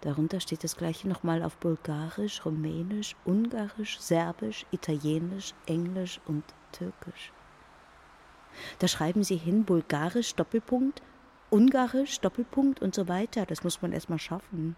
Darunter 0.00 0.40
steht 0.40 0.64
das 0.64 0.76
gleiche 0.76 1.08
nochmal 1.08 1.44
auf 1.44 1.56
Bulgarisch, 1.58 2.44
Rumänisch, 2.44 3.14
Ungarisch, 3.24 4.00
Serbisch, 4.00 4.66
Italienisch, 4.72 5.54
Englisch 5.66 6.20
und 6.26 6.42
Türkisch. 6.72 7.32
Da 8.80 8.88
schreiben 8.88 9.22
Sie 9.22 9.36
hin 9.36 9.64
Bulgarisch, 9.64 10.34
Doppelpunkt, 10.34 11.00
Ungarisch, 11.50 12.20
Doppelpunkt 12.20 12.82
und 12.82 12.96
so 12.96 13.06
weiter. 13.06 13.46
Das 13.46 13.62
muss 13.62 13.80
man 13.80 13.92
erstmal 13.92 14.18
schaffen. 14.18 14.74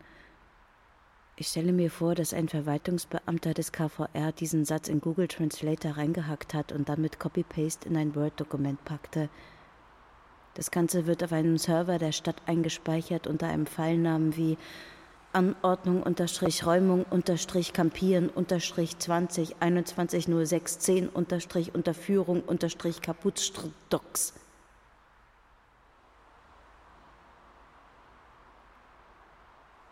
Ich 1.38 1.48
stelle 1.48 1.72
mir 1.72 1.90
vor, 1.90 2.14
dass 2.14 2.32
ein 2.32 2.48
Verwaltungsbeamter 2.48 3.52
des 3.52 3.70
KVR 3.70 4.32
diesen 4.32 4.64
Satz 4.64 4.88
in 4.88 5.02
Google 5.02 5.28
Translator 5.28 5.98
reingehackt 5.98 6.54
hat 6.54 6.72
und 6.72 6.88
dann 6.88 7.02
mit 7.02 7.20
Copy-Paste 7.20 7.86
in 7.86 7.98
ein 7.98 8.14
Word-Dokument 8.14 8.82
packte. 8.86 9.28
Das 10.54 10.70
Ganze 10.70 11.06
wird 11.06 11.22
auf 11.22 11.32
einem 11.32 11.58
Server 11.58 11.98
der 11.98 12.12
Stadt 12.12 12.40
eingespeichert 12.46 13.26
unter 13.26 13.48
einem 13.48 13.66
Pfeilnamen 13.66 14.34
wie 14.38 14.56
Anordnung 15.34 16.02
unterstrich 16.02 16.64
Räumung 16.64 17.04
unterstrich 17.10 17.74
Kampieren 17.74 18.30
unterstrich 18.30 18.98
20 18.98 19.56
21 19.60 20.28
06 20.46 20.78
10 20.78 21.08
unterstrich 21.10 21.74
Unterführung 21.74 22.40
unterstrich 22.40 23.02
Kaputstdocs. 23.02 24.32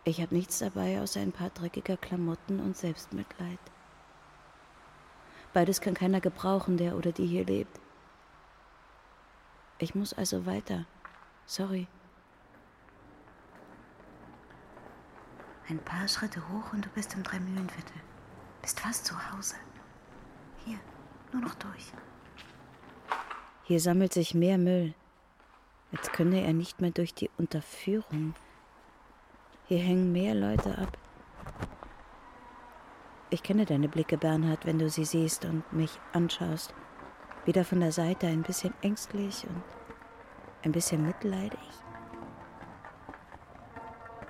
Ich 0.07 0.21
habe 0.21 0.35
nichts 0.35 0.59
dabei 0.59 1.01
außer 1.01 1.19
ein 1.19 1.31
paar 1.31 1.49
dreckiger 1.49 1.97
Klamotten 1.97 2.59
und 2.59 2.77
Selbstmitleid. 2.77 3.59
Beides 5.51 5.81
kann 5.81 5.95
keiner 5.95 6.21
gebrauchen, 6.21 6.77
der 6.77 6.95
oder 6.95 7.11
die 7.11 7.25
hier 7.25 7.43
lebt. 7.43 7.79
Ich 9.79 9.95
muss 9.95 10.13
also 10.13 10.45
weiter. 10.45 10.85
Sorry. 11.47 11.87
Ein 15.67 15.79
paar 15.79 16.07
Schritte 16.07 16.39
hoch 16.49 16.71
und 16.71 16.85
du 16.85 16.89
bist 16.89 17.15
im 17.15 17.23
Dreimühlenviertel. 17.23 17.95
Bist 18.61 18.79
fast 18.79 19.05
zu 19.07 19.15
Hause. 19.31 19.55
Hier, 20.65 20.77
nur 21.33 21.41
noch 21.41 21.55
durch. 21.55 21.91
Hier 23.63 23.79
sammelt 23.79 24.13
sich 24.13 24.35
mehr 24.35 24.59
Müll. 24.59 24.93
Als 25.91 26.11
könne 26.11 26.41
er 26.41 26.53
nicht 26.53 26.79
mehr 26.79 26.91
durch 26.91 27.15
die 27.15 27.31
Unterführung. 27.39 28.35
Hier 29.67 29.79
hängen 29.79 30.11
mehr 30.11 30.35
Leute 30.35 30.77
ab. 30.77 30.95
Ich 33.31 33.41
kenne 33.41 33.65
deine 33.65 33.89
Blicke, 33.89 34.15
Bernhard, 34.17 34.65
wenn 34.67 34.77
du 34.77 34.89
sie 34.89 35.05
siehst 35.05 35.43
und 35.43 35.71
mich 35.73 35.99
anschaust. 36.13 36.73
Wieder 37.45 37.65
von 37.65 37.79
der 37.79 37.91
Seite 37.91 38.27
ein 38.27 38.43
bisschen 38.43 38.75
ängstlich 38.81 39.43
und 39.47 39.63
ein 40.63 40.71
bisschen 40.71 41.05
mitleidig. 41.05 41.59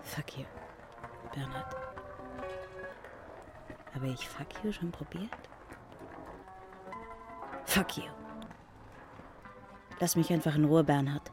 Fuck 0.04 0.38
you, 0.38 0.46
Bernhard. 1.34 1.76
Habe 3.94 4.08
ich 4.08 4.30
fuck 4.30 4.48
you 4.64 4.72
schon 4.72 4.92
probiert? 4.92 5.30
Fuck 7.66 7.98
you. 7.98 8.04
Lass 10.00 10.16
mich 10.16 10.32
einfach 10.32 10.56
in 10.56 10.66
Ruhe, 10.66 10.86
Bernhard. 10.86 11.30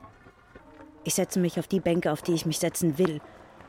Ich 1.05 1.15
setze 1.15 1.39
mich 1.39 1.59
auf 1.61 1.69
die 1.69 1.81
Bänke, 1.81 2.11
auf 2.11 2.23
die 2.23 2.35
ich 2.35 2.47
mich 2.47 2.59
setzen 2.59 2.99
will. 2.99 3.21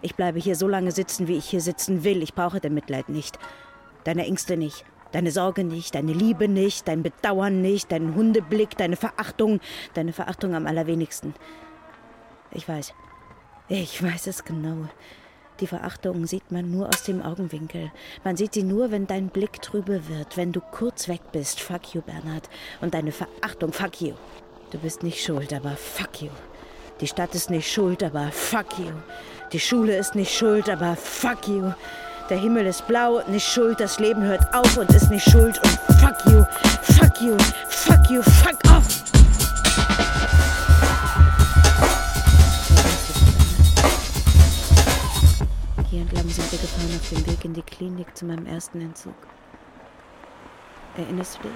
Ich 0.04 0.16
bleibe 0.16 0.38
hier 0.38 0.56
so 0.56 0.68
lange 0.68 0.92
sitzen, 0.92 1.28
wie 1.28 1.38
ich 1.38 1.46
hier 1.46 1.62
sitzen 1.62 2.04
will. 2.04 2.22
Ich 2.22 2.34
brauche 2.34 2.60
dein 2.60 2.74
Mitleid 2.74 3.08
nicht. 3.08 3.40
Deine 4.04 4.26
Ängste 4.26 4.58
nicht. 4.58 4.86
Deine 5.14 5.32
Sorge 5.32 5.64
nicht, 5.64 5.96
deine 5.96 6.12
Liebe 6.12 6.48
nicht, 6.48 6.88
dein 6.88 7.04
Bedauern 7.04 7.62
nicht, 7.62 7.92
deinen 7.92 8.16
Hundeblick, 8.16 8.76
deine 8.78 8.96
Verachtung, 8.96 9.60
deine 9.94 10.12
Verachtung 10.12 10.56
am 10.56 10.66
allerwenigsten. 10.66 11.36
Ich 12.52 12.68
weiß. 12.68 12.94
Ich 13.70 14.02
weiß 14.02 14.28
es 14.28 14.44
genau. 14.44 14.90
Die 15.60 15.68
Verachtung 15.68 16.26
sieht 16.26 16.52
man 16.52 16.72
nur 16.72 16.90
aus 16.90 17.04
dem 17.04 17.22
Augenwinkel. 17.22 17.92
Man 18.24 18.36
sieht 18.36 18.56
sie 18.56 18.64
nur, 18.64 18.90
wenn 18.90 19.06
dein 19.06 19.30
Blick 19.30 19.62
trübe 19.62 20.10
wird, 20.10 20.36
wenn 20.36 20.52
du 20.52 20.60
kurz 20.60 21.08
weg 21.08 21.22
bist. 21.32 21.62
Fuck 21.62 21.94
you, 21.94 22.02
Bernhard. 22.02 22.50
Und 22.82 22.96
deine 22.96 23.12
Verachtung, 23.12 23.72
fuck 23.72 24.02
you. 24.02 24.16
Du 24.72 24.80
bist 24.80 25.04
nicht 25.04 25.24
schuld, 25.24 25.54
aber 25.54 25.78
fuck 25.78 26.24
you. 26.24 26.32
Die 27.04 27.08
Stadt 27.08 27.36
ist 27.36 27.50
nicht 27.50 27.70
schuld, 27.70 28.02
aber 28.02 28.32
fuck 28.32 28.80
you. 28.80 28.94
Die 29.52 29.60
Schule 29.60 29.98
ist 29.98 30.16
nicht 30.16 30.34
schuld, 30.34 30.70
aber 30.70 30.96
fuck 30.96 31.50
you. 31.50 31.74
Der 32.30 32.38
Himmel 32.38 32.66
ist 32.66 32.88
blau, 32.88 33.22
nicht 33.28 33.46
schuld, 33.46 33.82
das 33.82 34.00
Leben 34.00 34.22
hört 34.24 34.56
auf 34.56 34.78
und 34.78 34.90
ist 34.90 35.10
nicht 35.10 35.30
schuld 35.30 35.60
und 35.66 36.00
fuck 36.00 36.16
you, 36.32 36.46
fuck 36.82 37.20
you, 37.20 37.38
fuck 37.68 38.10
you, 38.10 38.22
fuck 38.22 38.58
off. 38.72 39.04
Hier 45.90 46.04
entlang 46.04 46.30
sind 46.30 46.50
wir 46.54 46.60
gefahren 46.60 47.00
auf 47.02 47.10
dem 47.10 47.28
Weg 47.28 47.44
in 47.44 47.54
die 47.54 47.64
Klinik 47.64 48.16
zu 48.16 48.24
meinem 48.24 48.46
ersten 48.46 48.80
Entzug. 48.80 49.16
Erinnerst 50.96 51.40
du 51.44 51.50
dich, 51.50 51.52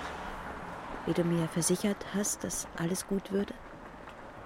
wie 1.05 1.13
du 1.13 1.23
mir 1.23 1.47
versichert 1.47 2.05
hast, 2.13 2.43
dass 2.43 2.67
alles 2.77 3.07
gut 3.07 3.31
würde? 3.31 3.53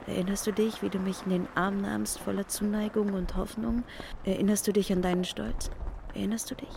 Erinnerst 0.07 0.47
du 0.47 0.51
dich, 0.51 0.81
wie 0.81 0.89
du 0.89 0.99
mich 0.99 1.23
in 1.25 1.31
den 1.31 1.47
Arm 1.55 1.77
nahmst 1.77 2.19
voller 2.19 2.47
Zuneigung 2.47 3.13
und 3.13 3.35
Hoffnung? 3.35 3.83
Erinnerst 4.23 4.67
du 4.67 4.73
dich 4.73 4.91
an 4.91 5.01
deinen 5.01 5.25
Stolz? 5.25 5.69
Erinnerst 6.13 6.49
du 6.49 6.55
dich? 6.55 6.69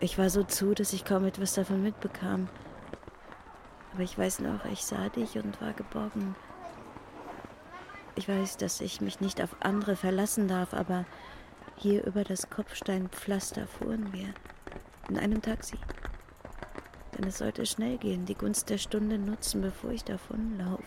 Ich 0.00 0.18
war 0.18 0.30
so 0.30 0.42
zu, 0.42 0.74
dass 0.74 0.92
ich 0.92 1.04
kaum 1.04 1.24
etwas 1.24 1.54
davon 1.54 1.82
mitbekam. 1.82 2.48
Aber 3.92 4.02
ich 4.02 4.18
weiß 4.18 4.40
noch, 4.40 4.64
ich 4.64 4.84
sah 4.84 5.08
dich 5.08 5.36
und 5.36 5.60
war 5.60 5.72
geborgen. 5.72 6.34
Ich 8.16 8.28
weiß, 8.28 8.56
dass 8.56 8.80
ich 8.80 9.00
mich 9.00 9.20
nicht 9.20 9.42
auf 9.42 9.56
andere 9.60 9.96
verlassen 9.96 10.48
darf, 10.48 10.72
aber 10.72 11.04
hier 11.76 12.04
über 12.04 12.24
das 12.24 12.50
Kopfsteinpflaster 12.50 13.66
fuhren 13.66 14.12
wir. 14.12 14.32
In 15.08 15.18
einem 15.18 15.42
Taxi. 15.42 15.78
Denn 17.16 17.28
es 17.28 17.38
sollte 17.38 17.66
schnell 17.66 17.98
gehen, 17.98 18.24
die 18.24 18.34
Gunst 18.34 18.70
der 18.70 18.78
Stunde 18.78 19.18
nutzen, 19.18 19.60
bevor 19.60 19.90
ich 19.90 20.04
davonlaufe. 20.04 20.82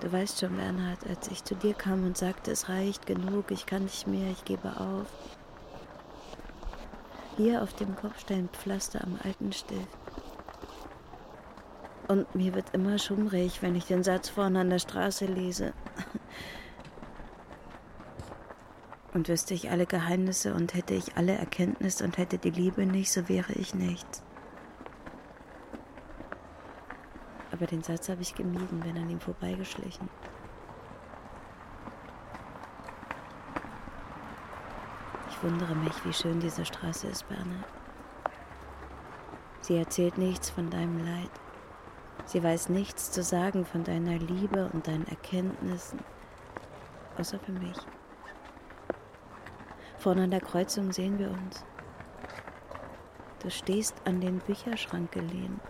Du 0.00 0.12
weißt 0.12 0.38
schon, 0.38 0.56
Bernhard, 0.56 1.06
als 1.08 1.28
ich 1.28 1.42
zu 1.42 1.56
dir 1.56 1.74
kam 1.74 2.04
und 2.04 2.16
sagte, 2.16 2.52
es 2.52 2.68
reicht 2.68 3.06
genug, 3.06 3.50
ich 3.50 3.66
kann 3.66 3.82
nicht 3.82 4.06
mehr, 4.06 4.30
ich 4.30 4.44
gebe 4.44 4.68
auf. 4.78 5.06
Hier 7.36 7.62
auf 7.62 7.72
dem 7.74 7.96
Kopfsteinpflaster 7.96 9.02
am 9.02 9.18
alten 9.24 9.52
Stift. 9.52 9.88
Und 12.06 12.32
mir 12.34 12.54
wird 12.54 12.74
immer 12.74 12.98
schummrig, 12.98 13.60
wenn 13.60 13.74
ich 13.74 13.84
den 13.86 14.04
Satz 14.04 14.28
vorne 14.28 14.60
an 14.60 14.70
der 14.70 14.78
Straße 14.78 15.26
lese. 15.26 15.72
Und 19.14 19.28
wüsste 19.28 19.52
ich 19.52 19.70
alle 19.70 19.86
Geheimnisse 19.86 20.54
und 20.54 20.74
hätte 20.74 20.94
ich 20.94 21.16
alle 21.16 21.32
Erkenntnis 21.32 22.02
und 22.02 22.18
hätte 22.18 22.38
die 22.38 22.50
Liebe 22.50 22.86
nicht, 22.86 23.10
so 23.10 23.28
wäre 23.28 23.52
ich 23.54 23.74
nichts. 23.74 24.22
Aber 27.58 27.66
den 27.66 27.82
Satz 27.82 28.08
habe 28.08 28.22
ich 28.22 28.36
gemieden, 28.36 28.78
bin 28.78 28.96
an 28.96 29.10
ihm 29.10 29.18
vorbeigeschlichen. 29.18 30.08
Ich 35.28 35.42
wundere 35.42 35.74
mich, 35.74 36.04
wie 36.04 36.12
schön 36.12 36.38
diese 36.38 36.64
Straße 36.64 37.08
ist, 37.08 37.28
Bernhard. 37.28 37.66
Sie 39.60 39.76
erzählt 39.76 40.18
nichts 40.18 40.50
von 40.50 40.70
deinem 40.70 41.04
Leid. 41.04 41.30
Sie 42.26 42.40
weiß 42.40 42.68
nichts 42.68 43.10
zu 43.10 43.24
sagen 43.24 43.64
von 43.64 43.82
deiner 43.82 44.18
Liebe 44.18 44.70
und 44.72 44.86
deinen 44.86 45.08
Erkenntnissen, 45.08 45.98
außer 47.18 47.40
für 47.40 47.52
mich. 47.52 47.76
Vorne 49.98 50.22
an 50.22 50.30
der 50.30 50.42
Kreuzung 50.42 50.92
sehen 50.92 51.18
wir 51.18 51.32
uns. 51.32 51.64
Du 53.42 53.50
stehst 53.50 53.96
an 54.04 54.20
den 54.20 54.38
Bücherschrank 54.38 55.10
gelehnt. 55.10 55.60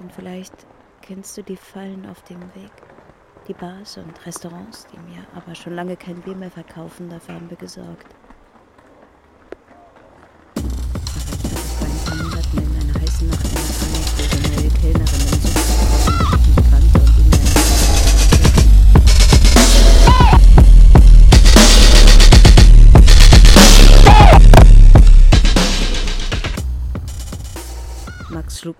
Denn 0.00 0.10
vielleicht 0.10 0.66
kennst 1.02 1.36
du 1.36 1.42
die 1.42 1.56
Fallen 1.56 2.06
auf 2.06 2.22
dem 2.22 2.40
Weg. 2.54 2.72
Die 3.46 3.54
Bars 3.54 3.98
und 3.98 4.26
Restaurants, 4.26 4.86
die 4.86 4.98
mir 4.98 5.26
aber 5.34 5.54
schon 5.54 5.74
lange 5.74 5.96
kein 5.96 6.20
Bier 6.22 6.34
mehr 6.34 6.50
verkaufen, 6.50 7.10
dafür 7.10 7.34
haben 7.34 7.50
wir 7.50 7.56
gesorgt. 7.56 8.06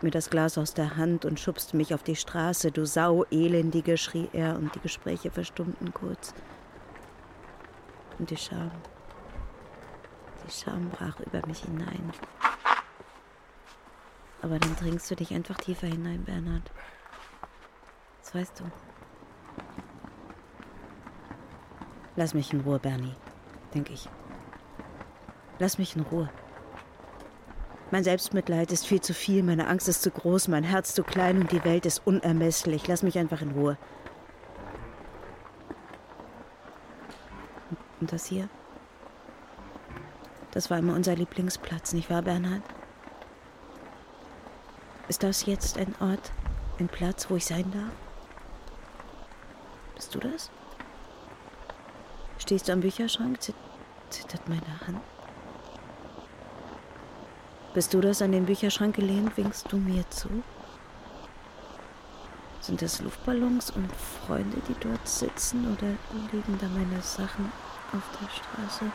Schlug 0.00 0.04
mir 0.04 0.10
das 0.12 0.30
Glas 0.30 0.56
aus 0.56 0.72
der 0.72 0.96
Hand 0.96 1.26
und 1.26 1.38
schubste 1.38 1.76
mich 1.76 1.92
auf 1.92 2.02
die 2.02 2.16
Straße. 2.16 2.72
Du 2.72 2.86
Sau, 2.86 3.24
Elendige, 3.30 3.98
schrie 3.98 4.30
er, 4.32 4.56
und 4.56 4.74
die 4.74 4.80
Gespräche 4.80 5.30
verstummten 5.30 5.92
kurz. 5.92 6.32
Und 8.18 8.30
die 8.30 8.36
Scham. 8.36 8.70
Die 10.46 10.50
Scham 10.50 10.88
brach 10.88 11.20
über 11.20 11.46
mich 11.46 11.60
hinein. 11.60 12.12
Aber 14.40 14.58
dann 14.58 14.74
dringst 14.76 15.10
du 15.10 15.16
dich 15.16 15.34
einfach 15.34 15.58
tiefer 15.58 15.86
hinein, 15.86 16.24
Bernhard. 16.24 16.70
Das 18.22 18.34
weißt 18.34 18.60
du. 18.60 18.64
Lass 22.16 22.32
mich 22.32 22.54
in 22.54 22.60
Ruhe, 22.62 22.78
Bernie, 22.78 23.14
denke 23.74 23.92
ich. 23.92 24.08
Lass 25.58 25.76
mich 25.76 25.94
in 25.94 26.02
Ruhe. 26.02 26.30
Mein 27.92 28.04
Selbstmitleid 28.04 28.70
ist 28.70 28.86
viel 28.86 29.00
zu 29.00 29.14
viel, 29.14 29.42
meine 29.42 29.66
Angst 29.66 29.88
ist 29.88 30.02
zu 30.02 30.12
groß, 30.12 30.46
mein 30.46 30.62
Herz 30.62 30.94
zu 30.94 31.02
klein 31.02 31.38
und 31.40 31.50
die 31.50 31.64
Welt 31.64 31.86
ist 31.86 32.02
unermesslich. 32.06 32.86
Lass 32.86 33.02
mich 33.02 33.18
einfach 33.18 33.42
in 33.42 33.50
Ruhe. 33.50 33.76
Und 38.00 38.12
das 38.12 38.26
hier? 38.26 38.48
Das 40.52 40.70
war 40.70 40.78
immer 40.78 40.94
unser 40.94 41.16
Lieblingsplatz, 41.16 41.92
nicht 41.92 42.10
wahr, 42.10 42.22
Bernhard? 42.22 42.62
Ist 45.08 45.24
das 45.24 45.46
jetzt 45.46 45.76
ein 45.76 45.94
Ort, 46.00 46.32
ein 46.78 46.88
Platz, 46.88 47.28
wo 47.28 47.36
ich 47.36 47.44
sein 47.44 47.70
darf? 47.72 47.92
Bist 49.96 50.14
du 50.14 50.20
das? 50.20 50.50
Stehst 52.38 52.68
du 52.68 52.72
am 52.72 52.80
Bücherschrank? 52.80 53.38
Zittert 54.10 54.48
meine 54.48 54.80
Hand? 54.86 55.00
Bist 57.72 57.94
du 57.94 58.00
das 58.00 58.20
an 58.20 58.32
den 58.32 58.46
Bücherschrank 58.46 58.96
gelehnt, 58.96 59.36
winkst 59.36 59.70
du 59.70 59.76
mir 59.76 60.04
zu? 60.10 60.28
Sind 62.60 62.82
das 62.82 63.00
Luftballons 63.00 63.70
und 63.70 63.88
Freunde, 64.26 64.56
die 64.68 64.74
dort 64.80 65.06
sitzen 65.06 65.72
oder 65.72 65.92
liegen 66.32 66.58
da 66.60 66.66
meine 66.66 67.00
Sachen 67.00 67.52
auf 67.92 68.02
der 68.20 68.28
Straße? 68.28 68.90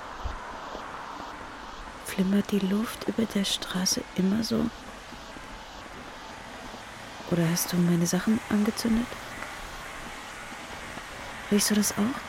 Flimmert 2.05 2.51
die 2.51 2.59
Luft 2.59 3.07
über 3.07 3.23
der 3.23 3.45
Straße 3.45 4.01
immer 4.17 4.43
so? 4.43 4.65
Oder 7.31 7.49
hast 7.49 7.71
du 7.71 7.77
meine 7.77 8.05
Sachen 8.05 8.41
angezündet? 8.49 9.07
Riechst 11.49 11.71
du 11.71 11.75
das 11.75 11.93
auch? 11.93 12.19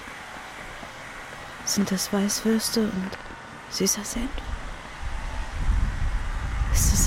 Sind 1.64 1.90
das 1.90 2.12
Weißwürste 2.12 2.82
und 2.82 3.10
süßer 3.70 4.04
Senf? 4.04 4.30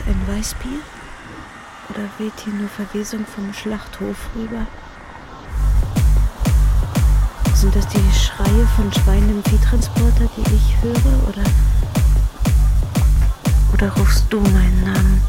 Ein 0.09 0.27
Weißbier? 0.27 0.79
Oder 1.89 2.01
weht 2.17 2.33
hier 2.43 2.53
nur 2.53 2.67
Verwesung 2.67 3.27
vom 3.27 3.53
Schlachthof 3.53 4.17
rüber? 4.35 4.65
Sind 7.53 7.75
das 7.75 7.87
die 7.89 7.99
Schreie 8.11 8.67
von 8.75 8.91
Schweinen 8.91 9.29
im 9.29 9.43
Viehtransporter, 9.43 10.27
die 10.35 10.55
ich 10.55 10.81
höre? 10.81 11.29
Oder, 11.29 11.43
oder 13.71 13.93
rufst 13.97 14.25
du 14.31 14.39
meinen 14.39 14.83
Namen? 14.83 15.21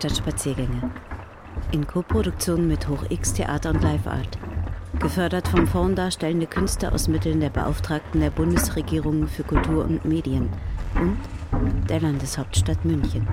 Kopfkino 0.00 0.14
statt 0.14 0.16
Spaziergänge. 0.16 0.90
In 1.72 1.86
Koproduktion 1.86 2.66
mit 2.66 2.88
Hoch 2.88 3.04
X 3.10 3.34
Theater 3.34 3.70
und 3.70 3.82
Live 3.82 4.06
Art. 4.06 4.38
Gefördert 4.98 5.48
vom 5.48 5.66
Fonds 5.66 5.96
Darstellende 5.96 6.46
Künste 6.46 6.92
aus 6.92 7.08
Mitteln 7.08 7.40
der 7.40 7.50
Beauftragten 7.50 8.20
der 8.20 8.30
Bundesregierung 8.30 9.28
für 9.28 9.44
Kultur 9.44 9.84
und 9.84 10.04
Medien 10.04 10.48
und 11.52 11.90
der 11.90 12.00
Landeshauptstadt 12.00 12.84
München. 12.84 13.28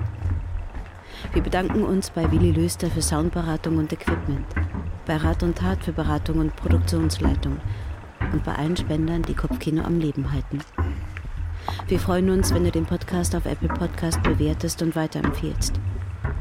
Wir 1.32 1.42
bedanken 1.42 1.84
uns 1.84 2.10
bei 2.10 2.30
Willi 2.30 2.52
Löster 2.52 2.88
für 2.90 3.02
Soundberatung 3.02 3.78
und 3.78 3.92
Equipment, 3.92 4.46
bei 5.06 5.16
Rat 5.16 5.42
und 5.42 5.58
Tat 5.58 5.82
für 5.82 5.92
Beratung 5.92 6.38
und 6.38 6.54
Produktionsleitung 6.56 7.58
und 8.32 8.44
bei 8.44 8.54
allen 8.54 8.76
Spendern, 8.76 9.22
die 9.22 9.34
Kopfkino 9.34 9.82
am 9.82 9.98
Leben 9.98 10.32
halten. 10.32 10.58
Wir 11.86 11.98
freuen 11.98 12.30
uns, 12.30 12.52
wenn 12.52 12.64
du 12.64 12.70
den 12.70 12.86
Podcast 12.86 13.34
auf 13.34 13.46
Apple 13.46 13.68
Podcast 13.68 14.22
bewertest 14.22 14.82
und 14.82 14.94
weiterempfiehlst. 14.96 15.80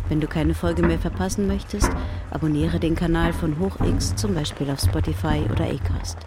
Wenn 0.09 0.21
du 0.21 0.27
keine 0.27 0.53
Folge 0.53 0.81
mehr 0.81 0.99
verpassen 0.99 1.47
möchtest, 1.47 1.89
abonniere 2.31 2.79
den 2.79 2.95
Kanal 2.95 3.33
von 3.33 3.59
HochX 3.59 4.15
zum 4.15 4.33
Beispiel 4.33 4.69
auf 4.69 4.79
Spotify 4.79 5.43
oder 5.51 5.65
Acast. 5.65 6.17